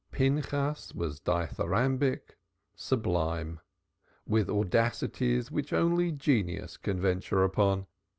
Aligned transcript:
Pinchas 0.11 0.95
was 0.95 1.19
dithyrambic, 1.19 2.33
sublime, 2.75 3.59
with 4.25 4.49
audacities 4.49 5.51
which 5.51 5.71
only 5.73 6.11
genius 6.11 6.75
can 6.75 6.99
venture 6.99 7.43
on. 7.55 7.85